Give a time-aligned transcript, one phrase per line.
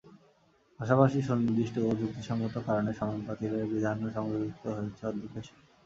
[0.79, 5.53] পাশাপাশি সুনির্দিষ্ট ও যুক্তিসংগত কারণে সনদ বাতিলের বিধানও সংযোজিত রয়েছে অধ্যাদেশে।